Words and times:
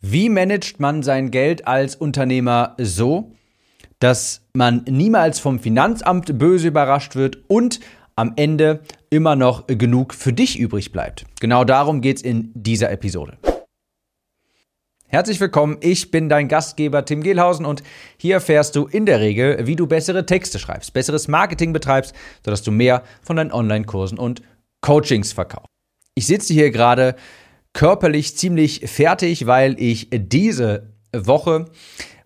Wie 0.00 0.28
managt 0.28 0.78
man 0.78 1.02
sein 1.02 1.30
Geld 1.30 1.66
als 1.66 1.96
Unternehmer 1.96 2.76
so, 2.78 3.32
dass 3.98 4.42
man 4.52 4.84
niemals 4.88 5.40
vom 5.40 5.58
Finanzamt 5.58 6.38
böse 6.38 6.68
überrascht 6.68 7.16
wird 7.16 7.38
und 7.48 7.80
am 8.14 8.34
Ende 8.36 8.80
immer 9.08 9.36
noch 9.36 9.66
genug 9.66 10.12
für 10.12 10.34
dich 10.34 10.58
übrig 10.58 10.92
bleibt? 10.92 11.24
Genau 11.40 11.64
darum 11.64 12.02
geht 12.02 12.18
es 12.18 12.22
in 12.22 12.50
dieser 12.54 12.90
Episode. 12.90 13.38
Herzlich 15.08 15.40
willkommen, 15.40 15.78
ich 15.80 16.10
bin 16.10 16.28
dein 16.28 16.48
Gastgeber 16.48 17.04
Tim 17.06 17.22
Gehlhausen 17.22 17.64
und 17.64 17.82
hier 18.18 18.34
erfährst 18.34 18.76
du 18.76 18.86
in 18.86 19.06
der 19.06 19.20
Regel, 19.20 19.66
wie 19.66 19.76
du 19.76 19.86
bessere 19.86 20.26
Texte 20.26 20.58
schreibst, 20.58 20.92
besseres 20.92 21.26
Marketing 21.26 21.72
betreibst, 21.72 22.14
sodass 22.44 22.62
du 22.62 22.70
mehr 22.70 23.02
von 23.22 23.36
deinen 23.36 23.52
Online-Kursen 23.52 24.18
und 24.18 24.42
Coachings 24.82 25.32
verkaufst. 25.32 25.70
Ich 26.14 26.26
sitze 26.26 26.52
hier 26.52 26.70
gerade 26.70 27.14
körperlich 27.76 28.34
ziemlich 28.38 28.80
fertig, 28.86 29.46
weil 29.46 29.78
ich 29.78 30.08
diese 30.10 30.94
Woche 31.14 31.66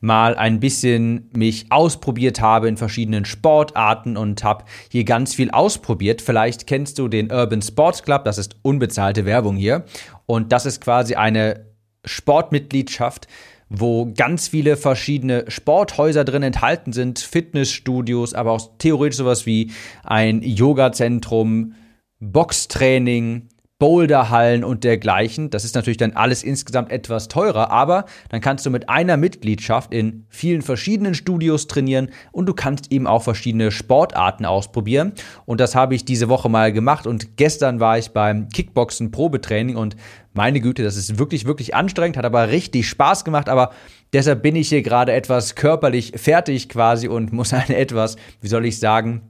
mal 0.00 0.36
ein 0.36 0.60
bisschen 0.60 1.28
mich 1.34 1.66
ausprobiert 1.70 2.40
habe 2.40 2.68
in 2.68 2.76
verschiedenen 2.76 3.24
Sportarten 3.24 4.16
und 4.16 4.44
habe 4.44 4.64
hier 4.92 5.02
ganz 5.02 5.34
viel 5.34 5.50
ausprobiert. 5.50 6.22
Vielleicht 6.22 6.68
kennst 6.68 7.00
du 7.00 7.08
den 7.08 7.32
Urban 7.32 7.62
Sports 7.62 8.04
Club, 8.04 8.24
das 8.24 8.38
ist 8.38 8.58
unbezahlte 8.62 9.24
Werbung 9.24 9.56
hier. 9.56 9.84
Und 10.24 10.52
das 10.52 10.66
ist 10.66 10.80
quasi 10.80 11.16
eine 11.16 11.66
Sportmitgliedschaft, 12.04 13.26
wo 13.68 14.12
ganz 14.14 14.46
viele 14.46 14.76
verschiedene 14.76 15.46
Sporthäuser 15.48 16.24
drin 16.24 16.44
enthalten 16.44 16.92
sind, 16.92 17.18
Fitnessstudios, 17.18 18.34
aber 18.34 18.52
auch 18.52 18.70
theoretisch 18.78 19.18
sowas 19.18 19.46
wie 19.46 19.72
ein 20.04 20.42
Yoga-Zentrum, 20.42 21.74
Boxtraining, 22.20 23.48
Boulderhallen 23.80 24.62
und 24.62 24.84
dergleichen. 24.84 25.48
Das 25.48 25.64
ist 25.64 25.74
natürlich 25.74 25.96
dann 25.96 26.12
alles 26.12 26.42
insgesamt 26.42 26.92
etwas 26.92 27.28
teurer, 27.28 27.70
aber 27.70 28.04
dann 28.28 28.42
kannst 28.42 28.66
du 28.66 28.70
mit 28.70 28.90
einer 28.90 29.16
Mitgliedschaft 29.16 29.92
in 29.92 30.26
vielen 30.28 30.60
verschiedenen 30.60 31.14
Studios 31.14 31.66
trainieren 31.66 32.10
und 32.30 32.46
du 32.46 32.52
kannst 32.52 32.92
eben 32.92 33.06
auch 33.06 33.22
verschiedene 33.22 33.72
Sportarten 33.72 34.44
ausprobieren. 34.44 35.14
Und 35.46 35.60
das 35.60 35.74
habe 35.74 35.94
ich 35.94 36.04
diese 36.04 36.28
Woche 36.28 36.50
mal 36.50 36.72
gemacht 36.72 37.06
und 37.06 37.38
gestern 37.38 37.80
war 37.80 37.98
ich 37.98 38.10
beim 38.10 38.50
Kickboxen 38.50 39.10
Probetraining 39.10 39.76
und 39.76 39.96
meine 40.34 40.60
Güte, 40.60 40.82
das 40.82 40.96
ist 40.96 41.18
wirklich, 41.18 41.46
wirklich 41.46 41.74
anstrengend, 41.74 42.18
hat 42.18 42.26
aber 42.26 42.50
richtig 42.50 42.86
Spaß 42.86 43.24
gemacht, 43.24 43.48
aber 43.48 43.70
deshalb 44.12 44.42
bin 44.42 44.56
ich 44.56 44.68
hier 44.68 44.82
gerade 44.82 45.12
etwas 45.12 45.54
körperlich 45.54 46.12
fertig 46.16 46.68
quasi 46.68 47.08
und 47.08 47.32
muss 47.32 47.52
eine 47.54 47.76
etwas, 47.76 48.16
wie 48.42 48.48
soll 48.48 48.66
ich 48.66 48.78
sagen, 48.78 49.29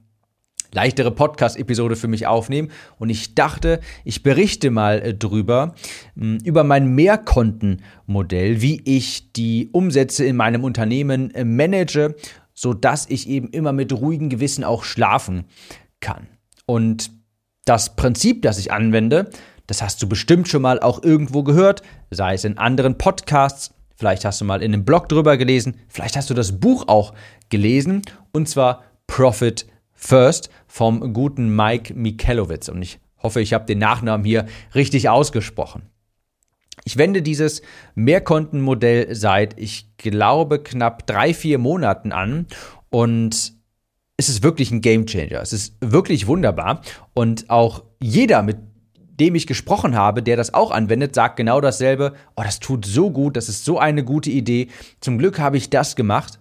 leichtere 0.73 1.11
Podcast-Episode 1.11 1.97
für 1.97 2.09
mich 2.09 2.27
aufnehmen. 2.27 2.71
Und 2.99 3.11
ich 3.11 3.35
dachte, 3.35 3.81
ich 4.05 4.23
berichte 4.23 4.71
mal 4.71 5.01
äh, 5.01 5.15
drüber, 5.15 5.75
hm, 6.17 6.39
über 6.45 6.65
mein 6.65 6.95
Mehrkontenmodell, 6.95 8.63
wie 8.63 8.81
ich 8.85 9.33
die 9.33 9.69
Umsätze 9.73 10.25
in 10.25 10.37
meinem 10.37 10.65
Unternehmen 10.65 11.35
äh, 11.35 11.45
manage, 11.45 12.15
sodass 12.55 13.07
ich 13.09 13.29
eben 13.29 13.49
immer 13.49 13.73
mit 13.73 13.93
ruhigem 13.93 14.29
Gewissen 14.29 14.65
auch 14.65 14.85
schlafen 14.85 15.45
kann. 16.01 16.27
Und 16.67 17.11
das 17.65 17.97
Prinzip, 17.97 18.43
das 18.43 18.59
ich 18.59 18.73
anwende, 18.73 19.31
das 19.67 19.83
hast 19.83 20.03
du 20.03 20.09
bestimmt 20.09 20.49
schon 20.49 20.63
mal 20.63 20.81
auch 20.81 21.03
irgendwo 21.03 21.43
gehört, 21.43 21.83
sei 22.11 22.35
es 22.35 22.45
in 22.45 22.59
anderen 22.59 22.99
Podcasts, 22.99 23.73
vielleicht 23.95 24.25
hast 24.25 24.41
du 24.41 24.45
mal 24.45 24.63
in 24.63 24.75
einem 24.75 24.85
Blog 24.85 25.09
drüber 25.09 25.37
gelesen, 25.37 25.77
vielleicht 25.89 26.17
hast 26.17 26.29
du 26.29 26.35
das 26.35 26.59
Buch 26.59 26.89
auch 26.89 27.15
gelesen, 27.51 28.03
und 28.33 28.49
zwar 28.49 28.83
Profit 29.07 29.67
First 30.01 30.49
vom 30.67 31.13
guten 31.13 31.55
Mike 31.55 31.95
Mikelowitz. 31.95 32.69
Und 32.69 32.83
ich 32.83 32.99
hoffe, 33.23 33.43
ich 33.43 33.53
habe 33.53 33.67
den 33.67 33.79
Nachnamen 33.79 34.25
hier 34.25 34.47
richtig 34.75 35.09
ausgesprochen. 35.11 35.83
Ich 36.85 36.97
wende 36.97 37.21
dieses 37.21 37.61
Mehrkontenmodell 37.95 39.15
seit, 39.15 39.61
ich 39.61 39.95
glaube, 39.99 40.63
knapp 40.63 41.07
drei, 41.07 41.35
vier 41.35 41.59
Monaten 41.59 42.13
an 42.13 42.47
und 42.89 43.53
es 44.17 44.29
ist 44.31 44.43
wirklich 44.43 44.71
ein 44.71 44.81
Gamechanger. 44.81 45.43
Es 45.43 45.53
ist 45.53 45.77
wirklich 45.81 46.27
wunderbar 46.27 46.81
und 47.13 47.51
auch 47.51 47.85
jeder, 48.01 48.43
mit 48.43 48.57
dem 48.97 49.35
ich 49.35 49.47
gesprochen 49.47 49.95
habe, 49.95 50.23
der 50.23 50.39
das 50.39 50.55
auch 50.55 50.71
anwendet, 50.71 51.15
sagt 51.15 51.37
genau 51.37 51.61
dasselbe. 51.61 52.15
Oh, 52.37 52.43
das 52.43 52.59
tut 52.59 52.87
so 52.87 53.11
gut, 53.11 53.37
das 53.37 53.51
ist 53.51 53.67
so 53.67 53.79
eine 53.79 54.03
gute 54.03 54.31
Idee. 54.31 54.69
Zum 55.01 55.19
Glück 55.19 55.39
habe 55.39 55.59
ich 55.59 55.69
das 55.69 55.95
gemacht. 55.95 56.41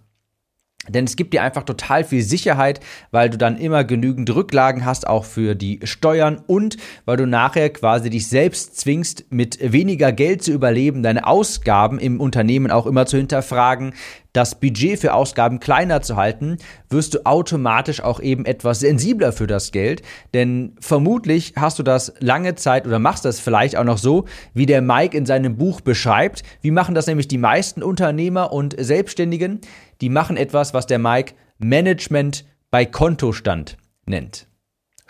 Denn 0.90 1.06
es 1.06 1.16
gibt 1.16 1.34
dir 1.34 1.44
einfach 1.44 1.64
total 1.64 2.04
viel 2.04 2.22
Sicherheit, 2.22 2.80
weil 3.12 3.30
du 3.30 3.38
dann 3.38 3.58
immer 3.58 3.84
genügend 3.84 4.34
Rücklagen 4.34 4.86
hast, 4.86 5.08
auch 5.08 5.26
für 5.26 5.56
die 5.56 5.80
Steuern 5.84 6.42
und 6.48 6.78
weil 7.06 7.18
du 7.18 7.26
nachher 7.26 7.70
quasi 7.70 8.10
dich 8.10 8.28
selbst 8.28 8.80
zwingst, 8.80 9.26
mit 9.30 9.60
weniger 9.62 10.12
Geld 10.12 10.44
zu 10.44 10.52
überleben, 10.52 11.04
deine 11.04 11.28
Ausgaben 11.28 12.00
im 12.00 12.20
Unternehmen 12.20 12.72
auch 12.72 12.86
immer 12.86 13.06
zu 13.06 13.18
hinterfragen, 13.18 13.94
das 14.34 14.60
Budget 14.60 15.00
für 15.00 15.14
Ausgaben 15.14 15.60
kleiner 15.60 16.02
zu 16.02 16.16
halten, 16.16 16.58
wirst 16.90 17.16
du 17.16 17.26
automatisch 17.26 18.02
auch 18.02 18.20
eben 18.20 18.46
etwas 18.46 18.80
sensibler 18.80 19.32
für 19.32 19.48
das 19.48 19.72
Geld. 19.72 20.02
Denn 20.34 20.76
vermutlich 20.80 21.54
hast 21.56 21.80
du 21.80 21.84
das 21.84 22.14
lange 22.20 22.56
Zeit 22.56 22.86
oder 22.86 23.00
machst 23.00 23.26
das 23.26 23.40
vielleicht 23.40 23.76
auch 23.78 23.84
noch 23.84 23.98
so, 23.98 24.26
wie 24.54 24.66
der 24.66 24.82
Mike 24.82 25.18
in 25.18 25.26
seinem 25.26 25.58
Buch 25.58 25.82
beschreibt. 25.82 26.44
Wie 26.62 26.72
machen 26.72 26.96
das 26.96 27.08
nämlich 27.08 27.28
die 27.28 27.38
meisten 27.38 27.82
Unternehmer 27.82 28.52
und 28.52 28.76
Selbstständigen? 28.78 29.62
Die 30.02 30.10
machen 30.10 30.38
etwas, 30.38 30.74
was 30.74 30.86
der 30.86 31.00
Mike 31.00 31.34
Management 31.58 32.46
bei 32.72 32.86
Kontostand 32.86 33.78
nennt. 34.06 34.49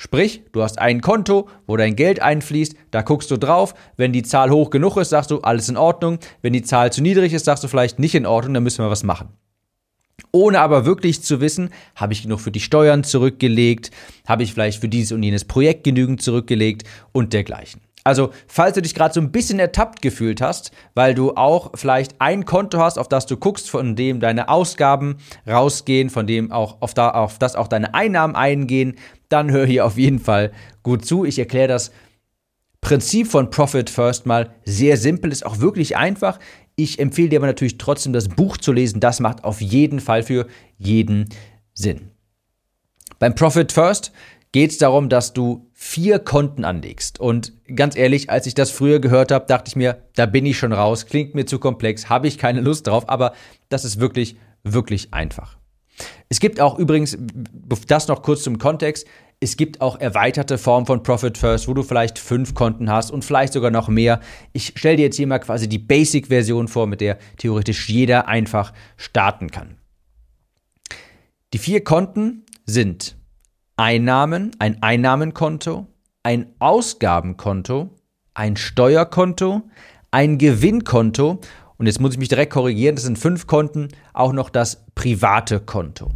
Sprich, 0.02 0.44
du 0.54 0.64
hast 0.64 0.80
ein 0.80 1.02
Konto, 1.02 1.50
wo 1.68 1.76
dein 1.76 1.98
Geld 1.98 2.22
einfließt, 2.22 2.74
da 2.90 3.02
guckst 3.02 3.30
du 3.32 3.38
drauf. 3.38 3.74
Wenn 3.98 4.14
die 4.14 4.24
Zahl 4.24 4.50
hoch 4.50 4.70
genug 4.70 4.96
ist, 4.96 5.10
sagst 5.10 5.30
du, 5.30 5.40
alles 5.42 5.68
in 5.68 5.76
Ordnung. 5.76 6.20
Wenn 6.42 6.54
die 6.54 6.62
Zahl 6.62 6.90
zu 6.94 7.02
niedrig 7.02 7.34
ist, 7.34 7.44
sagst 7.44 7.66
du 7.66 7.68
vielleicht 7.68 8.00
nicht 8.00 8.16
in 8.16 8.26
Ordnung, 8.26 8.54
dann 8.54 8.64
müssen 8.64 8.82
wir 8.82 8.90
was 8.90 9.04
machen. 9.04 9.28
Ohne 10.32 10.62
aber 10.62 10.86
wirklich 10.86 11.22
zu 11.22 11.42
wissen, 11.42 11.72
habe 11.96 12.14
ich 12.14 12.24
genug 12.24 12.40
für 12.40 12.50
die 12.50 12.62
Steuern 12.62 13.04
zurückgelegt, 13.04 13.92
habe 14.26 14.44
ich 14.44 14.54
vielleicht 14.54 14.80
für 14.80 14.88
dieses 14.88 15.12
und 15.12 15.22
jenes 15.22 15.44
Projekt 15.44 15.84
genügend 15.84 16.22
zurückgelegt 16.22 16.86
und 17.12 17.34
dergleichen. 17.34 17.82
Also, 18.06 18.32
falls 18.48 18.76
du 18.76 18.82
dich 18.82 18.96
gerade 18.96 19.14
so 19.14 19.20
ein 19.20 19.32
bisschen 19.32 19.60
ertappt 19.60 20.02
gefühlt 20.02 20.40
hast, 20.40 20.72
weil 20.96 21.14
du 21.14 21.36
auch 21.36 21.72
vielleicht 21.76 22.16
ein 22.20 22.46
Konto 22.46 22.80
hast, 22.80 22.98
auf 22.98 23.10
das 23.10 23.26
du 23.26 23.36
guckst, 23.36 23.70
von 23.70 23.98
dem 23.98 24.22
deine 24.22 24.48
Ausgaben 24.48 25.18
rausgehen, 25.46 26.10
von 26.10 26.26
dem 26.26 26.52
auch 26.52 26.82
auf, 26.82 26.94
da, 26.94 27.10
auf 27.10 27.38
das 27.38 27.58
auch 27.58 27.68
deine 27.68 27.94
Einnahmen 27.94 28.36
eingehen, 28.36 28.96
dann 29.30 29.52
hör 29.52 29.66
hier 29.66 29.86
auf 29.86 29.98
jeden 29.98 30.20
Fall 30.20 30.52
gut 30.84 31.06
zu. 31.06 31.26
Ich 31.26 31.40
erkläre 31.40 31.68
das 31.68 31.92
Prinzip 32.82 33.28
von 33.28 33.50
Profit 33.50 33.90
First 33.90 34.26
mal 34.26 34.54
sehr 34.64 34.98
simpel, 34.98 35.32
ist 35.32 35.46
auch 35.46 35.60
wirklich 35.60 35.98
einfach. 35.98 36.40
Ich 36.76 37.00
empfehle 37.00 37.30
dir 37.30 37.40
aber 37.40 37.48
natürlich 37.48 37.78
trotzdem 37.78 38.14
das 38.14 38.30
Buch 38.30 38.58
zu 38.58 38.72
lesen. 38.72 39.00
Das 39.00 39.20
macht 39.20 39.44
auf 39.44 39.60
jeden 39.62 40.00
Fall 40.00 40.24
für 40.24 40.48
jeden 40.78 41.30
Sinn. 41.74 42.12
Beim 43.20 43.36
Profit 43.36 43.72
First 43.72 44.14
geht 44.52 44.72
es 44.72 44.78
darum, 44.78 45.10
dass 45.10 45.34
du 45.34 45.70
vier 45.74 46.20
Konten 46.20 46.66
anlegst. 46.66 47.20
Und 47.20 47.54
ganz 47.76 47.96
ehrlich, 47.96 48.30
als 48.30 48.48
ich 48.48 48.56
das 48.56 48.72
früher 48.72 49.00
gehört 49.00 49.32
habe, 49.32 49.46
dachte 49.46 49.68
ich 49.68 49.76
mir, 49.76 50.04
da 50.16 50.26
bin 50.26 50.46
ich 50.46 50.58
schon 50.58 50.74
raus, 50.74 51.06
klingt 51.06 51.36
mir 51.36 51.46
zu 51.46 51.60
komplex, 51.60 52.10
habe 52.10 52.28
ich 52.28 52.38
keine 52.38 52.62
Lust 52.62 52.88
drauf, 52.88 53.10
aber 53.10 53.34
das 53.68 53.86
ist 53.86 54.00
wirklich, 54.00 54.38
wirklich 54.64 55.14
einfach. 55.14 55.59
Es 56.30 56.40
gibt 56.40 56.60
auch 56.60 56.78
übrigens, 56.78 57.18
das 57.88 58.08
noch 58.08 58.22
kurz 58.22 58.44
zum 58.44 58.58
Kontext, 58.58 59.08
es 59.42 59.56
gibt 59.56 59.80
auch 59.80 60.00
erweiterte 60.00 60.58
Formen 60.58 60.86
von 60.86 61.02
Profit 61.02 61.38
First, 61.38 61.70
wo 61.70 61.74
du 61.74 61.82
vielleicht 61.82 62.20
fünf 62.20 62.54
Konten 62.54 62.92
hast 62.92 63.10
und 63.10 63.24
vielleicht 63.24 63.54
sogar 63.54 63.72
noch 63.72 63.88
mehr. 63.88 64.20
Ich 64.52 64.74
stelle 64.76 64.98
dir 64.98 65.04
jetzt 65.04 65.16
hier 65.16 65.28
mal 65.28 65.40
quasi 65.40 65.70
die 65.70 65.80
Basic-Version 65.80 66.68
vor, 66.68 66.88
mit 66.88 67.00
der 67.00 67.18
theoretisch 67.38 67.88
jeder 67.88 68.28
einfach 68.28 68.74
starten 68.98 69.50
kann. 69.50 69.78
Die 71.54 71.58
vier 71.58 71.84
Konten 71.84 72.46
sind 72.66 73.16
Einnahmen, 73.78 74.52
ein 74.60 74.84
Einnahmenkonto, 74.84 75.88
ein 76.22 76.48
Ausgabenkonto, 76.60 77.90
ein 78.34 78.58
Steuerkonto, 78.58 79.62
ein 80.12 80.38
Gewinnkonto 80.38 81.40
und 81.80 81.86
jetzt 81.86 82.00
muss 82.00 82.14
ich 82.14 82.20
mich 82.20 82.28
direkt 82.28 82.52
korrigieren, 82.52 82.96
das 82.96 83.06
sind 83.06 83.18
fünf 83.18 83.48
Konten, 83.48 83.88
auch 84.14 84.34
noch 84.34 84.50
das 84.50 84.86
private 84.96 85.62
Konto. 85.62 86.12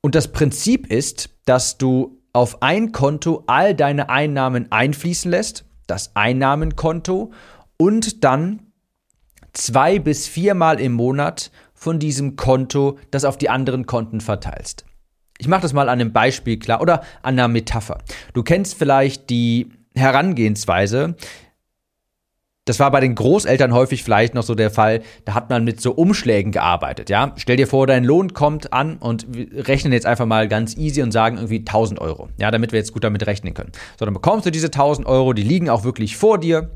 Und 0.00 0.16
das 0.16 0.32
Prinzip 0.32 0.88
ist, 0.88 1.30
dass 1.46 1.78
du 1.78 2.20
auf 2.32 2.62
ein 2.62 2.90
Konto 2.90 3.44
all 3.46 3.74
deine 3.74 4.10
Einnahmen 4.10 4.70
einfließen 4.72 5.30
lässt, 5.30 5.64
das 5.86 6.16
Einnahmenkonto, 6.16 7.32
und 7.76 8.24
dann 8.24 8.72
zwei 9.52 10.00
bis 10.00 10.26
viermal 10.26 10.80
im 10.80 10.92
Monat 10.92 11.52
von 11.74 12.00
diesem 12.00 12.34
Konto 12.34 12.98
das 13.12 13.24
auf 13.24 13.38
die 13.38 13.50
anderen 13.50 13.86
Konten 13.86 14.20
verteilst. 14.20 14.84
Ich 15.38 15.46
mache 15.46 15.62
das 15.62 15.72
mal 15.72 15.88
an 15.88 16.00
einem 16.00 16.12
Beispiel 16.12 16.58
klar 16.58 16.80
oder 16.80 17.02
an 17.22 17.34
einer 17.34 17.48
Metapher. 17.48 17.98
Du 18.32 18.42
kennst 18.42 18.74
vielleicht 18.74 19.30
die 19.30 19.70
Herangehensweise, 19.94 21.14
das 22.64 22.80
war 22.80 22.90
bei 22.90 23.00
den 23.00 23.14
Großeltern 23.14 23.74
häufig 23.74 24.02
vielleicht 24.02 24.34
noch 24.34 24.42
so 24.42 24.54
der 24.54 24.70
Fall, 24.70 25.02
da 25.24 25.34
hat 25.34 25.50
man 25.50 25.64
mit 25.64 25.80
so 25.80 25.92
Umschlägen 25.92 26.50
gearbeitet, 26.52 27.10
ja. 27.10 27.32
Stell 27.36 27.56
dir 27.56 27.66
vor, 27.66 27.86
dein 27.86 28.04
Lohn 28.04 28.32
kommt 28.32 28.72
an 28.72 28.96
und 28.96 29.26
wir 29.28 29.68
rechnen 29.68 29.92
jetzt 29.92 30.06
einfach 30.06 30.26
mal 30.26 30.48
ganz 30.48 30.76
easy 30.76 31.02
und 31.02 31.12
sagen 31.12 31.36
irgendwie 31.36 31.58
1000 31.58 32.00
Euro, 32.00 32.30
ja, 32.38 32.50
damit 32.50 32.72
wir 32.72 32.78
jetzt 32.78 32.92
gut 32.92 33.04
damit 33.04 33.26
rechnen 33.26 33.54
können. 33.54 33.72
So, 33.98 34.04
dann 34.04 34.14
bekommst 34.14 34.46
du 34.46 34.50
diese 34.50 34.68
1000 34.68 35.06
Euro, 35.06 35.32
die 35.34 35.42
liegen 35.42 35.68
auch 35.68 35.84
wirklich 35.84 36.16
vor 36.16 36.38
dir. 36.38 36.70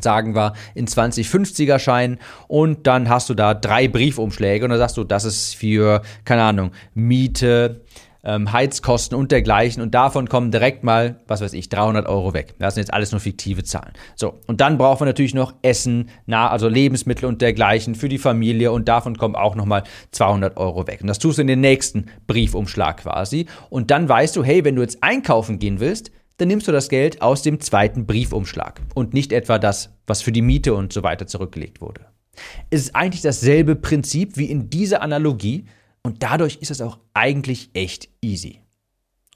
sagen 0.00 0.34
wir, 0.34 0.54
in 0.74 0.88
2050er 0.88 1.78
Scheinen 1.78 2.18
und 2.48 2.88
dann 2.88 3.08
hast 3.08 3.28
du 3.28 3.34
da 3.34 3.54
drei 3.54 3.86
Briefumschläge 3.86 4.64
und 4.64 4.70
dann 4.70 4.78
sagst 4.78 4.96
du, 4.96 5.04
das 5.04 5.24
ist 5.24 5.54
für, 5.54 6.02
keine 6.24 6.42
Ahnung, 6.42 6.72
Miete, 6.94 7.84
ähm, 8.24 8.52
Heizkosten 8.52 9.16
und 9.16 9.30
dergleichen 9.30 9.82
und 9.82 9.94
davon 9.94 10.28
kommen 10.28 10.50
direkt 10.50 10.82
mal, 10.82 11.20
was 11.26 11.40
weiß 11.40 11.52
ich, 11.52 11.68
300 11.68 12.06
Euro 12.06 12.34
weg. 12.34 12.54
Das 12.58 12.74
sind 12.74 12.82
jetzt 12.82 12.92
alles 12.92 13.12
nur 13.12 13.20
fiktive 13.20 13.64
Zahlen. 13.64 13.92
So, 14.16 14.40
und 14.46 14.60
dann 14.60 14.78
braucht 14.78 15.00
man 15.00 15.08
natürlich 15.08 15.34
noch 15.34 15.54
Essen, 15.62 16.10
na, 16.26 16.48
also 16.48 16.68
Lebensmittel 16.68 17.26
und 17.26 17.42
dergleichen 17.42 17.94
für 17.94 18.08
die 18.08 18.18
Familie 18.18 18.72
und 18.72 18.88
davon 18.88 19.16
kommen 19.16 19.36
auch 19.36 19.54
nochmal 19.54 19.84
200 20.12 20.56
Euro 20.56 20.86
weg. 20.86 21.00
Und 21.02 21.08
das 21.08 21.18
tust 21.18 21.38
du 21.38 21.42
in 21.42 21.48
den 21.48 21.60
nächsten 21.60 22.06
Briefumschlag 22.26 23.02
quasi 23.02 23.46
und 23.70 23.90
dann 23.90 24.08
weißt 24.08 24.36
du, 24.36 24.42
hey, 24.42 24.64
wenn 24.64 24.76
du 24.76 24.82
jetzt 24.82 25.02
einkaufen 25.02 25.58
gehen 25.58 25.80
willst, 25.80 26.10
dann 26.38 26.48
nimmst 26.48 26.66
du 26.66 26.72
das 26.72 26.88
Geld 26.88 27.22
aus 27.22 27.42
dem 27.42 27.60
zweiten 27.60 28.06
Briefumschlag 28.06 28.80
und 28.94 29.14
nicht 29.14 29.32
etwa 29.32 29.58
das, 29.58 29.94
was 30.06 30.22
für 30.22 30.32
die 30.32 30.42
Miete 30.42 30.74
und 30.74 30.92
so 30.92 31.02
weiter 31.02 31.26
zurückgelegt 31.26 31.80
wurde. 31.80 32.06
Es 32.70 32.82
ist 32.82 32.96
eigentlich 32.96 33.22
dasselbe 33.22 33.76
Prinzip 33.76 34.36
wie 34.36 34.46
in 34.46 34.68
dieser 34.68 35.02
Analogie 35.02 35.66
und 36.04 36.22
dadurch 36.22 36.58
ist 36.60 36.70
es 36.70 36.80
auch 36.80 36.98
eigentlich 37.14 37.70
echt 37.72 38.08
easy. 38.22 38.60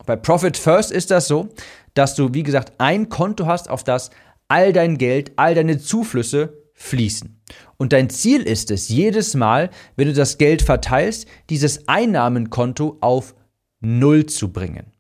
Bei 0.07 0.15
Profit 0.15 0.57
First 0.57 0.93
ist 0.93 1.11
das 1.11 1.27
so, 1.27 1.49
dass 1.95 2.15
du, 2.15 2.33
wie 2.33 2.45
gesagt, 2.45 2.75
ein 2.79 3.09
Konto 3.09 3.47
hast, 3.47 3.69
auf 3.69 3.83
das 3.83 4.11
all 4.47 4.73
dein 4.73 4.97
Geld, 4.99 5.33
all 5.37 5.55
deine 5.55 5.79
Zuflüsse 5.79 6.63
fließen. 6.75 7.41
Und 7.77 7.93
dein 7.93 8.11
Ziel 8.11 8.43
ist 8.43 8.71
es, 8.71 8.89
jedes 8.89 9.35
Mal, 9.35 9.71
wenn 9.97 10.07
du 10.09 10.15
das 10.15 10.39
Geld 10.39 10.63
verteilst, 10.63 11.27
dieses 11.51 11.89
Einnahmenkonto 11.89 12.99
auf 13.01 13.35
Null 13.81 14.27
zu 14.27 14.53
bringen. 14.53 14.93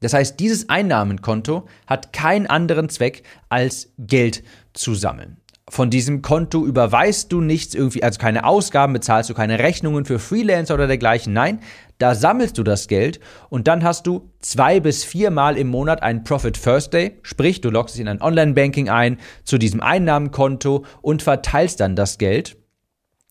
Das 0.00 0.12
heißt, 0.12 0.38
dieses 0.40 0.68
Einnahmenkonto 0.68 1.66
hat 1.86 2.12
keinen 2.12 2.46
anderen 2.46 2.88
Zweck, 2.88 3.22
als 3.48 3.92
Geld 3.98 4.42
zu 4.72 4.94
sammeln. 4.94 5.38
Von 5.70 5.88
diesem 5.88 6.20
Konto 6.20 6.64
überweist 6.66 7.32
du 7.32 7.40
nichts 7.40 7.74
irgendwie, 7.74 8.02
also 8.02 8.18
keine 8.18 8.44
Ausgaben, 8.44 8.92
bezahlst 8.92 9.30
du 9.30 9.34
keine 9.34 9.58
Rechnungen 9.58 10.04
für 10.04 10.18
Freelancer 10.18 10.74
oder 10.74 10.86
dergleichen. 10.86 11.32
Nein, 11.32 11.60
da 11.96 12.14
sammelst 12.14 12.58
du 12.58 12.62
das 12.64 12.86
Geld 12.86 13.18
und 13.48 13.66
dann 13.66 13.82
hast 13.82 14.06
du 14.06 14.30
zwei 14.40 14.78
bis 14.80 15.04
viermal 15.04 15.56
im 15.56 15.68
Monat 15.68 16.02
einen 16.02 16.22
Profit 16.22 16.58
First 16.58 16.92
Day, 16.92 17.18
sprich, 17.22 17.62
du 17.62 17.70
loggst 17.70 17.94
dich 17.94 18.02
in 18.02 18.08
ein 18.08 18.20
Online-Banking 18.20 18.90
ein 18.90 19.18
zu 19.44 19.56
diesem 19.56 19.80
Einnahmenkonto 19.80 20.84
und 21.00 21.22
verteilst 21.22 21.80
dann 21.80 21.96
das 21.96 22.18
Geld. 22.18 22.58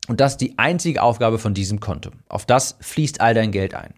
Und 0.08 0.20
das 0.20 0.34
ist 0.34 0.42
die 0.42 0.58
einzige 0.58 1.04
Aufgabe 1.04 1.38
von 1.38 1.54
diesem 1.54 1.80
Konto. 1.80 2.10
Auf 2.28 2.48
das 2.48 2.78
fließt 2.82 3.22
all 3.22 3.36
dein 3.36 3.52
Geld 3.52 3.76
ein. 3.76 3.94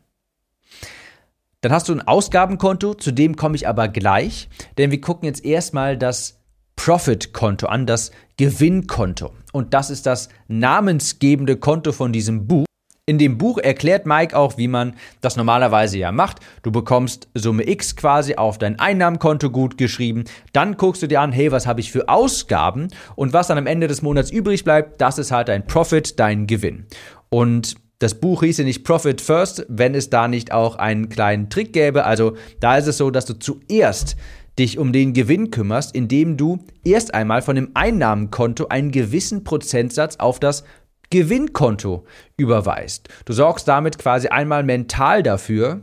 Dann 1.62 1.72
hast 1.72 1.88
du 1.88 1.94
ein 1.94 2.06
Ausgabenkonto, 2.06 2.96
zu 2.96 3.12
dem 3.12 3.38
komme 3.38 3.56
ich 3.56 3.68
aber 3.68 3.88
gleich, 3.88 4.50
denn 4.78 4.92
wir 4.92 5.02
gucken 5.02 5.26
jetzt 5.26 5.44
erstmal 5.44 5.98
das 5.98 6.42
Profit-Konto 6.86 7.66
an, 7.66 7.88
das 7.88 8.12
Gewinnkonto. 8.38 9.34
Und 9.54 9.74
das 9.74 9.90
ist 9.90 10.06
das 10.06 10.30
namensgebende 10.48 11.58
Konto 11.58 11.92
von 11.92 12.14
diesem 12.14 12.46
Buch. 12.46 12.66
In 13.08 13.18
dem 13.18 13.40
Buch 13.40 13.58
erklärt 13.58 14.06
Mike 14.06 14.38
auch, 14.38 14.60
wie 14.60 14.68
man 14.68 14.94
das 15.20 15.36
normalerweise 15.36 15.98
ja 15.98 16.12
macht. 16.12 16.42
Du 16.62 16.72
bekommst 16.72 17.28
Summe 17.34 17.68
X 17.68 17.96
quasi 17.96 18.36
auf 18.36 18.60
dein 18.60 18.78
Einnahmenkonto 18.78 19.50
gut 19.50 19.80
geschrieben. 19.80 20.26
Dann 20.54 20.78
guckst 20.78 21.02
du 21.02 21.08
dir 21.08 21.22
an, 21.22 21.32
hey, 21.32 21.52
was 21.52 21.66
habe 21.66 21.80
ich 21.80 21.92
für 21.92 22.08
Ausgaben? 22.08 22.90
Und 23.16 23.34
was 23.34 23.48
dann 23.48 23.58
am 23.58 23.66
Ende 23.66 23.88
des 23.88 24.04
Monats 24.04 24.30
übrig 24.30 24.64
bleibt, 24.64 25.02
das 25.02 25.18
ist 25.18 25.32
halt 25.32 25.48
dein 25.48 25.66
Profit, 25.66 26.20
dein 26.20 26.46
Gewinn. 26.46 26.86
Und 27.30 27.78
das 27.98 28.14
Buch 28.14 28.44
hieße 28.44 28.64
nicht 28.64 28.84
Profit 28.84 29.22
First, 29.22 29.66
wenn 29.70 29.96
es 29.96 30.12
da 30.12 30.28
nicht 30.28 30.52
auch 30.52 30.76
einen 30.76 31.10
kleinen 31.10 31.50
Trick 31.50 31.74
gäbe. 31.74 32.06
Also 32.06 32.36
da 32.60 32.78
ist 32.78 32.86
es 32.86 32.98
so, 32.98 33.10
dass 33.10 33.26
du 33.26 33.34
zuerst 33.34 34.18
dich 34.58 34.78
um 34.78 34.94
den 34.94 35.14
Gewinn 35.14 35.52
kümmerst, 35.52 35.96
indem 35.96 36.38
du 36.38 36.60
erst 36.84 37.14
einmal 37.14 37.42
von 37.42 37.56
dem 37.56 37.72
Einnahmenkonto 37.74 38.68
einen 38.68 38.92
gewissen 38.92 39.44
Prozentsatz 39.44 40.18
auf 40.18 40.40
das 40.40 40.64
Gewinnkonto 41.10 42.06
überweist. 42.38 43.10
Du 43.26 43.34
sorgst 43.34 43.68
damit 43.68 43.98
quasi 43.98 44.28
einmal 44.28 44.64
mental 44.64 45.24
dafür, 45.24 45.82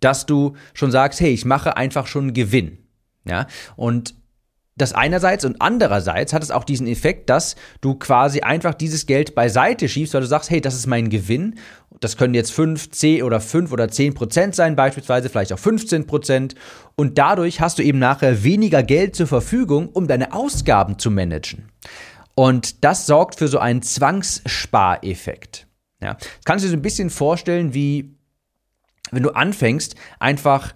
dass 0.00 0.26
du 0.26 0.54
schon 0.74 0.90
sagst, 0.90 1.20
hey, 1.20 1.32
ich 1.32 1.44
mache 1.44 1.76
einfach 1.76 2.06
schon 2.06 2.32
Gewinn. 2.32 2.78
Ja, 3.24 3.46
und 3.76 4.14
das 4.76 4.94
einerseits 4.94 5.44
und 5.44 5.60
andererseits 5.60 6.32
hat 6.32 6.42
es 6.42 6.50
auch 6.50 6.64
diesen 6.64 6.86
Effekt, 6.86 7.28
dass 7.28 7.56
du 7.82 7.94
quasi 7.94 8.40
einfach 8.40 8.74
dieses 8.74 9.06
Geld 9.06 9.34
beiseite 9.34 9.88
schiebst, 9.88 10.14
weil 10.14 10.22
du 10.22 10.26
sagst, 10.26 10.50
hey, 10.50 10.60
das 10.60 10.74
ist 10.74 10.86
mein 10.86 11.10
Gewinn. 11.10 11.56
Das 12.00 12.16
können 12.16 12.34
jetzt 12.34 12.52
5, 12.52 12.90
10 12.90 13.22
oder 13.22 13.40
5 13.40 13.70
oder 13.70 13.88
10 13.88 14.14
Prozent 14.14 14.54
sein, 14.54 14.74
beispielsweise 14.74 15.28
vielleicht 15.28 15.52
auch 15.52 15.58
15 15.58 16.06
Prozent. 16.06 16.54
Und 16.96 17.18
dadurch 17.18 17.60
hast 17.60 17.78
du 17.78 17.82
eben 17.82 17.98
nachher 17.98 18.44
weniger 18.44 18.82
Geld 18.82 19.14
zur 19.14 19.26
Verfügung, 19.26 19.90
um 19.90 20.08
deine 20.08 20.32
Ausgaben 20.32 20.98
zu 20.98 21.10
managen. 21.10 21.68
Und 22.34 22.82
das 22.82 23.06
sorgt 23.06 23.36
für 23.36 23.48
so 23.48 23.58
einen 23.58 23.82
Zwangsspareffekt. 23.82 25.66
Ja. 26.00 26.16
Kannst 26.44 26.64
du 26.64 26.68
dir 26.68 26.72
so 26.72 26.76
ein 26.78 26.82
bisschen 26.82 27.10
vorstellen, 27.10 27.74
wie 27.74 28.16
wenn 29.10 29.22
du 29.22 29.30
anfängst, 29.30 29.94
einfach 30.18 30.74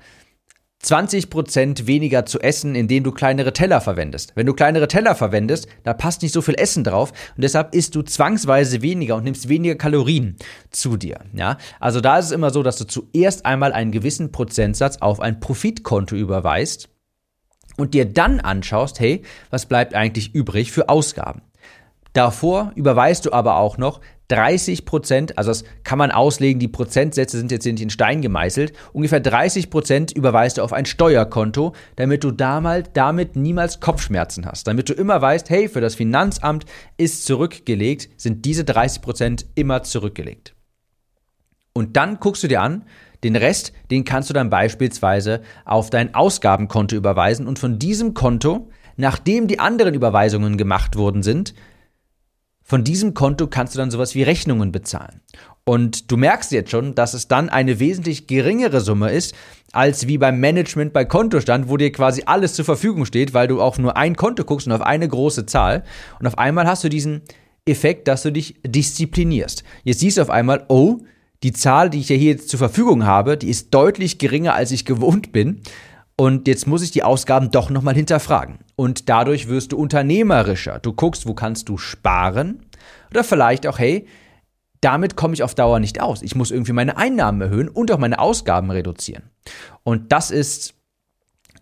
20% 0.84 1.86
weniger 1.86 2.26
zu 2.26 2.38
essen, 2.40 2.74
indem 2.74 3.02
du 3.02 3.10
kleinere 3.10 3.52
Teller 3.52 3.80
verwendest. 3.80 4.32
Wenn 4.36 4.46
du 4.46 4.54
kleinere 4.54 4.88
Teller 4.88 5.14
verwendest, 5.14 5.66
da 5.82 5.94
passt 5.94 6.22
nicht 6.22 6.32
so 6.32 6.42
viel 6.42 6.54
Essen 6.56 6.84
drauf 6.84 7.10
und 7.36 7.42
deshalb 7.42 7.74
isst 7.74 7.94
du 7.94 8.02
zwangsweise 8.02 8.82
weniger 8.82 9.16
und 9.16 9.24
nimmst 9.24 9.48
weniger 9.48 9.74
Kalorien 9.74 10.36
zu 10.70 10.96
dir. 10.96 11.20
Ja? 11.32 11.56
Also 11.80 12.00
da 12.00 12.18
ist 12.18 12.26
es 12.26 12.30
immer 12.30 12.50
so, 12.50 12.62
dass 12.62 12.76
du 12.76 12.84
zuerst 12.84 13.46
einmal 13.46 13.72
einen 13.72 13.90
gewissen 13.90 14.32
Prozentsatz 14.32 14.98
auf 14.98 15.20
ein 15.20 15.40
Profitkonto 15.40 16.14
überweist 16.14 16.88
und 17.76 17.94
dir 17.94 18.04
dann 18.04 18.40
anschaust, 18.40 19.00
hey, 19.00 19.22
was 19.50 19.66
bleibt 19.66 19.94
eigentlich 19.94 20.34
übrig 20.34 20.72
für 20.72 20.88
Ausgaben? 20.88 21.42
Davor 22.12 22.72
überweist 22.76 23.26
du 23.26 23.32
aber 23.32 23.56
auch 23.56 23.76
noch 23.76 24.00
30 24.28 24.84
Prozent, 24.84 25.38
also 25.38 25.50
das 25.50 25.64
kann 25.84 25.98
man 25.98 26.10
auslegen, 26.10 26.58
die 26.58 26.68
Prozentsätze 26.68 27.38
sind 27.38 27.52
jetzt 27.52 27.64
nicht 27.64 27.80
in 27.80 27.90
Stein 27.90 28.22
gemeißelt, 28.22 28.72
ungefähr 28.92 29.20
30 29.20 29.70
Prozent 29.70 30.12
überweist 30.12 30.58
du 30.58 30.62
auf 30.62 30.72
ein 30.72 30.86
Steuerkonto, 30.86 31.74
damit 31.96 32.24
du 32.24 32.32
damals, 32.32 32.90
damit 32.92 33.36
niemals 33.36 33.80
Kopfschmerzen 33.80 34.46
hast, 34.46 34.66
damit 34.66 34.88
du 34.88 34.94
immer 34.94 35.22
weißt, 35.22 35.48
hey, 35.50 35.68
für 35.68 35.80
das 35.80 35.94
Finanzamt 35.94 36.64
ist 36.96 37.24
zurückgelegt, 37.24 38.08
sind 38.16 38.44
diese 38.44 38.64
30 38.64 39.02
Prozent 39.02 39.46
immer 39.54 39.82
zurückgelegt. 39.82 40.54
Und 41.72 41.96
dann 41.96 42.18
guckst 42.20 42.42
du 42.42 42.48
dir 42.48 42.62
an, 42.62 42.84
den 43.22 43.36
Rest, 43.36 43.72
den 43.90 44.04
kannst 44.04 44.30
du 44.30 44.34
dann 44.34 44.50
beispielsweise 44.50 45.42
auf 45.64 45.90
dein 45.90 46.14
Ausgabenkonto 46.14 46.96
überweisen. 46.96 47.46
Und 47.46 47.58
von 47.58 47.78
diesem 47.78 48.14
Konto, 48.14 48.70
nachdem 48.96 49.46
die 49.46 49.58
anderen 49.58 49.94
Überweisungen 49.94 50.56
gemacht 50.56 50.96
worden 50.96 51.22
sind, 51.22 51.54
von 52.66 52.82
diesem 52.82 53.14
Konto 53.14 53.46
kannst 53.46 53.74
du 53.74 53.78
dann 53.78 53.92
sowas 53.92 54.16
wie 54.16 54.24
Rechnungen 54.24 54.72
bezahlen. 54.72 55.20
Und 55.64 56.10
du 56.10 56.16
merkst 56.16 56.50
jetzt 56.50 56.70
schon, 56.70 56.96
dass 56.96 57.14
es 57.14 57.28
dann 57.28 57.48
eine 57.48 57.78
wesentlich 57.78 58.26
geringere 58.26 58.80
Summe 58.80 59.10
ist, 59.10 59.34
als 59.72 60.08
wie 60.08 60.18
beim 60.18 60.40
Management 60.40 60.92
bei 60.92 61.04
Kontostand, 61.04 61.68
wo 61.68 61.76
dir 61.76 61.92
quasi 61.92 62.24
alles 62.26 62.54
zur 62.54 62.64
Verfügung 62.64 63.04
steht, 63.04 63.34
weil 63.34 63.46
du 63.46 63.62
auf 63.62 63.78
nur 63.78 63.96
ein 63.96 64.16
Konto 64.16 64.44
guckst 64.44 64.66
und 64.66 64.72
auf 64.72 64.80
eine 64.80 65.08
große 65.08 65.46
Zahl. 65.46 65.84
Und 66.18 66.26
auf 66.26 66.38
einmal 66.38 66.66
hast 66.66 66.82
du 66.82 66.88
diesen 66.88 67.22
Effekt, 67.66 68.08
dass 68.08 68.22
du 68.22 68.32
dich 68.32 68.56
disziplinierst. 68.66 69.62
Jetzt 69.84 70.00
siehst 70.00 70.18
du 70.18 70.22
auf 70.22 70.30
einmal, 70.30 70.64
oh, 70.68 70.98
die 71.44 71.52
Zahl, 71.52 71.88
die 71.88 72.00
ich 72.00 72.08
ja 72.08 72.16
hier 72.16 72.32
jetzt 72.32 72.48
zur 72.48 72.58
Verfügung 72.58 73.06
habe, 73.06 73.36
die 73.36 73.48
ist 73.48 73.72
deutlich 73.72 74.18
geringer, 74.18 74.54
als 74.54 74.72
ich 74.72 74.84
gewohnt 74.84 75.30
bin. 75.30 75.62
Und 76.18 76.48
jetzt 76.48 76.66
muss 76.66 76.82
ich 76.82 76.90
die 76.90 77.02
Ausgaben 77.02 77.50
doch 77.50 77.68
nochmal 77.68 77.94
hinterfragen. 77.94 78.58
Und 78.74 79.08
dadurch 79.08 79.48
wirst 79.48 79.72
du 79.72 79.76
unternehmerischer. 79.76 80.78
Du 80.78 80.94
guckst, 80.94 81.26
wo 81.26 81.34
kannst 81.34 81.68
du 81.68 81.76
sparen? 81.76 82.66
Oder 83.10 83.22
vielleicht 83.22 83.66
auch, 83.66 83.78
hey, 83.78 84.06
damit 84.80 85.16
komme 85.16 85.34
ich 85.34 85.42
auf 85.42 85.54
Dauer 85.54 85.78
nicht 85.78 86.00
aus. 86.00 86.22
Ich 86.22 86.34
muss 86.34 86.50
irgendwie 86.50 86.72
meine 86.72 86.96
Einnahmen 86.96 87.40
erhöhen 87.40 87.68
und 87.68 87.92
auch 87.92 87.98
meine 87.98 88.18
Ausgaben 88.18 88.70
reduzieren. 88.70 89.24
Und 89.82 90.12
das 90.12 90.30
ist 90.30 90.74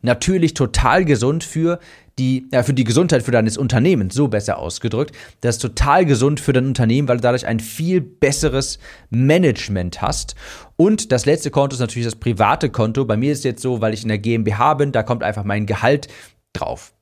natürlich 0.04 0.54
total 0.54 1.04
gesund 1.04 1.42
für 1.44 1.80
die, 2.18 2.46
ja, 2.52 2.62
für 2.62 2.74
die 2.74 2.84
Gesundheit 2.84 3.22
für 3.22 3.32
deines 3.32 3.56
Unternehmens, 3.56 4.14
so 4.14 4.28
besser 4.28 4.58
ausgedrückt. 4.58 5.14
Das 5.40 5.56
ist 5.56 5.62
total 5.62 6.06
gesund 6.06 6.38
für 6.38 6.52
dein 6.52 6.66
Unternehmen, 6.66 7.08
weil 7.08 7.16
du 7.16 7.22
dadurch 7.22 7.46
ein 7.46 7.58
viel 7.58 8.00
besseres 8.00 8.78
Management 9.10 10.00
hast. 10.00 10.36
Und 10.76 11.10
das 11.10 11.26
letzte 11.26 11.50
Konto 11.50 11.74
ist 11.74 11.80
natürlich 11.80 12.06
das 12.06 12.16
private 12.16 12.70
Konto. 12.70 13.04
Bei 13.04 13.16
mir 13.16 13.32
ist 13.32 13.38
es 13.38 13.44
jetzt 13.44 13.62
so, 13.62 13.80
weil 13.80 13.94
ich 13.94 14.02
in 14.02 14.08
der 14.08 14.18
GmbH 14.18 14.74
bin, 14.74 14.92
da 14.92 15.02
kommt 15.02 15.24
einfach 15.24 15.44
mein 15.44 15.66
Gehalt 15.66 16.08
drauf. 16.52 16.93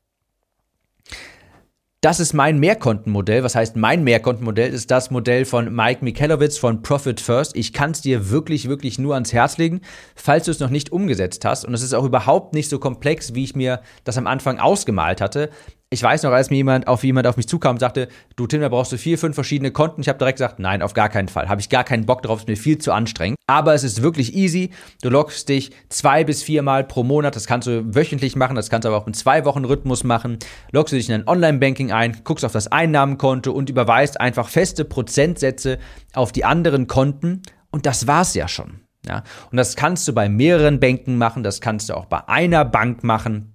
Das 2.05 2.19
ist 2.19 2.33
mein 2.33 2.59
Mehrkontenmodell. 2.59 3.45
Was 3.45 3.55
heißt 3.55 3.77
mein 3.77 4.03
Mehrkontenmodell? 4.03 4.75
Ist 4.75 4.91
das 4.91 5.13
Modell 5.13 5.45
von 5.45 5.73
Mike 5.73 6.05
Michalowitz 6.05 6.59
von 6.59 6.83
Profit 6.83 7.21
First. 7.21 7.55
Ich 7.55 7.73
kann 7.73 7.93
es 7.93 8.01
dir 8.01 8.29
wirklich, 8.31 8.69
wirklich 8.69 8.99
nur 8.99 9.15
ans 9.15 9.33
Herz 9.33 9.57
legen, 9.57 9.83
falls 10.17 10.47
du 10.47 10.51
es 10.51 10.59
noch 10.59 10.69
nicht 10.69 10.91
umgesetzt 10.91 11.45
hast. 11.45 11.65
Und 11.65 11.75
es 11.75 11.83
ist 11.83 11.95
auch 11.95 12.03
überhaupt 12.03 12.55
nicht 12.55 12.69
so 12.69 12.81
komplex, 12.81 13.35
wie 13.37 13.45
ich 13.45 13.55
mir 13.55 13.83
das 14.03 14.19
am 14.19 14.27
Anfang 14.27 14.59
ausgemalt 14.59 15.21
hatte. 15.21 15.51
Ich 15.93 16.03
weiß 16.03 16.23
noch, 16.23 16.33
als 16.33 16.49
mir 16.49 16.57
jemand 16.57 16.89
auf 16.89 17.05
jemand 17.05 17.27
auf 17.27 17.37
mich 17.37 17.47
zukam 17.47 17.77
und 17.77 17.81
sagte, 17.81 18.09
du 18.37 18.47
Tim, 18.47 18.63
da 18.63 18.71
brauchst 18.71 18.93
du 18.93 18.97
vier, 18.97 19.19
fünf 19.19 19.35
verschiedene 19.35 19.73
Konten. 19.73 20.01
Ich 20.01 20.09
habe 20.09 20.19
direkt 20.19 20.39
gesagt, 20.39 20.59
nein, 20.59 20.81
auf 20.81 20.95
gar 20.95 21.11
keinen 21.11 21.29
Fall. 21.29 21.51
Habe 21.51 21.61
ich 21.61 21.69
gar 21.69 21.85
keinen 21.85 22.07
Bock 22.07 22.23
drauf, 22.23 22.41
ist 22.41 22.49
mir 22.49 22.57
viel 22.57 22.79
zu 22.79 22.93
anstrengend. 22.93 23.37
Aber 23.47 23.75
es 23.75 23.85
ist 23.85 24.01
wirklich 24.01 24.35
easy. 24.35 24.71
Du 25.03 25.11
loggst 25.11 25.51
dich 25.51 25.71
zwei 25.91 26.25
bis 26.25 26.43
viermal 26.43 26.85
pro 26.85 27.03
Monat. 27.03 27.37
Das 27.37 27.47
kannst 27.47 27.69
du 27.69 27.95
wöchentlich 27.95 28.37
machen, 28.37 28.57
das 28.57 28.71
kannst 28.71 28.87
du 28.87 28.89
aber 28.89 28.97
auch 28.97 29.07
im 29.07 29.13
zwei 29.13 29.45
Wochen 29.45 29.67
Rhythmus 29.67 30.03
machen. 30.03 30.39
Loggst 30.71 30.93
du 30.93 30.97
dich 30.97 31.11
in 31.11 31.15
ein 31.15 31.29
Online-Banking 31.29 31.93
ein, 31.93 32.23
guckst 32.25 32.47
auf 32.47 32.53
das 32.53 32.73
Einnahmenkonto 32.73 33.53
und 33.53 33.69
überweist 33.69 34.19
einfach 34.19 34.49
feste 34.49 34.87
Prozentsätze 34.87 35.79
auf 36.15 36.33
die 36.33 36.47
anderen 36.47 36.87
Konten. 36.87 37.43
Und 37.71 37.85
das 37.85 38.07
war's 38.07 38.35
ja 38.35 38.49
schon. 38.49 38.81
Ja, 39.07 39.25
und 39.51 39.59
das 39.59 39.77
kannst 39.77 40.07
du 40.09 40.15
bei 40.15 40.29
mehreren 40.29 40.79
Banken 40.79 41.19
machen, 41.19 41.43
das 41.43 41.61
kannst 41.61 41.89
du 41.89 41.95
auch 41.95 42.07
bei 42.07 42.29
einer 42.29 42.65
Bank 42.65 43.03
machen. 43.03 43.52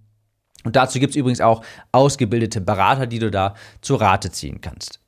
Und 0.68 0.76
dazu 0.76 1.00
gibt 1.00 1.12
es 1.12 1.16
übrigens 1.16 1.40
auch 1.40 1.64
ausgebildete 1.94 2.60
Berater, 2.60 3.08
die 3.08 3.20
du 3.20 3.32
da 3.32 3.56
zur 3.80 4.02
Rate 4.02 4.32
ziehen 4.32 4.60
kannst. 4.60 5.00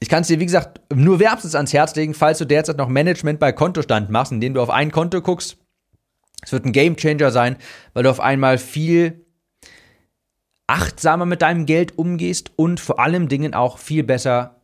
Ich 0.00 0.08
kann 0.08 0.22
es 0.22 0.28
dir, 0.28 0.40
wie 0.40 0.46
gesagt, 0.46 0.80
nur 0.90 1.20
wärmstens 1.20 1.54
ans 1.54 1.74
Herz 1.74 1.94
legen, 1.96 2.14
falls 2.14 2.38
du 2.38 2.46
derzeit 2.46 2.78
noch 2.78 2.88
Management 2.88 3.38
bei 3.38 3.52
Kontostand 3.52 4.08
machst, 4.08 4.32
indem 4.32 4.54
du 4.54 4.62
auf 4.62 4.70
ein 4.70 4.90
Konto 4.90 5.20
guckst. 5.20 5.58
Es 6.42 6.50
wird 6.50 6.64
ein 6.64 6.72
Gamechanger 6.72 7.30
sein, 7.30 7.56
weil 7.92 8.04
du 8.04 8.10
auf 8.10 8.20
einmal 8.20 8.56
viel 8.56 9.26
achtsamer 10.66 11.26
mit 11.26 11.42
deinem 11.42 11.66
Geld 11.66 11.98
umgehst 11.98 12.52
und 12.56 12.80
vor 12.80 13.00
allem 13.00 13.28
Dingen 13.28 13.52
auch 13.52 13.76
viel 13.76 14.02
besser 14.02 14.61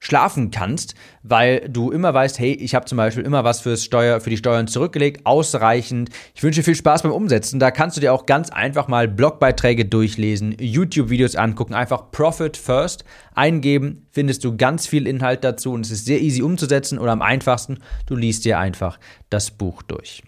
schlafen 0.00 0.50
kannst, 0.50 0.94
weil 1.22 1.68
du 1.68 1.90
immer 1.90 2.12
weißt, 2.12 2.38
hey, 2.38 2.52
ich 2.52 2.74
habe 2.74 2.86
zum 2.86 2.96
Beispiel 2.96 3.24
immer 3.24 3.44
was 3.44 3.60
fürs 3.60 3.84
Steuer, 3.84 4.20
für 4.20 4.30
die 4.30 4.38
Steuern 4.38 4.66
zurückgelegt, 4.66 5.26
ausreichend. 5.26 6.08
Ich 6.34 6.42
wünsche 6.42 6.60
dir 6.60 6.64
viel 6.64 6.74
Spaß 6.74 7.02
beim 7.02 7.12
Umsetzen. 7.12 7.60
Da 7.60 7.70
kannst 7.70 7.96
du 7.96 8.00
dir 8.00 8.12
auch 8.12 8.24
ganz 8.24 8.50
einfach 8.50 8.88
mal 8.88 9.06
Blogbeiträge 9.06 9.84
durchlesen, 9.84 10.56
YouTube-Videos 10.58 11.36
angucken, 11.36 11.74
einfach 11.74 12.10
Profit 12.10 12.56
First 12.56 13.04
eingeben, 13.34 14.06
findest 14.10 14.42
du 14.44 14.56
ganz 14.56 14.86
viel 14.86 15.06
Inhalt 15.06 15.44
dazu 15.44 15.72
und 15.72 15.84
es 15.84 15.92
ist 15.92 16.06
sehr 16.06 16.20
easy 16.20 16.42
umzusetzen 16.42 16.98
oder 16.98 17.12
am 17.12 17.22
einfachsten, 17.22 17.78
du 18.06 18.16
liest 18.16 18.44
dir 18.46 18.58
einfach 18.58 18.98
das 19.28 19.50
Buch 19.50 19.82
durch. 19.82 20.22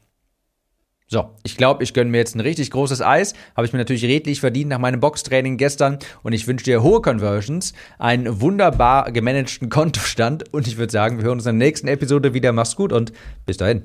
So, 1.13 1.29
ich 1.43 1.59
glaube, 1.59 1.85
ich 1.85 1.93
gönne 1.93 2.09
mir 2.09 2.17
jetzt 2.17 2.35
ein 2.35 2.41
richtig 2.41 2.71
großes 2.71 3.03
Eis. 3.03 3.35
Habe 3.55 3.67
ich 3.67 3.75
mir 3.75 3.79
natürlich 3.79 4.03
redlich 4.07 4.41
verdient 4.41 4.71
nach 4.71 4.79
meinem 4.79 4.99
Boxtraining 4.99 5.59
gestern. 5.59 5.99
Und 6.23 6.33
ich 6.33 6.47
wünsche 6.47 6.65
dir 6.65 6.83
hohe 6.83 7.03
Conversions, 7.03 7.75
einen 7.99 8.41
wunderbar 8.41 9.13
gemanagten 9.13 9.69
Kontostand. 9.69 10.51
Und 10.55 10.67
ich 10.67 10.79
würde 10.79 10.91
sagen, 10.91 11.19
wir 11.19 11.27
hören 11.27 11.37
uns 11.37 11.45
in 11.45 11.59
der 11.59 11.67
nächsten 11.67 11.87
Episode 11.87 12.33
wieder. 12.33 12.53
Mach's 12.53 12.77
gut 12.77 12.95
und 12.95 13.13
bis 13.45 13.59
dahin. 13.59 13.83